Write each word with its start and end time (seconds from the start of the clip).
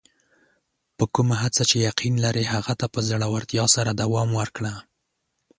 په 0.97 1.03
کومه 1.15 1.35
هڅه 1.43 1.63
چې 1.69 1.77
یقین 1.89 2.15
لرې، 2.25 2.43
هغه 2.53 2.73
ته 2.79 2.85
په 2.93 2.99
زړۀ 3.09 3.27
ورتیا 3.35 3.65
سره 3.75 3.91
دوام 4.01 4.29
ورکړه. 4.39 4.73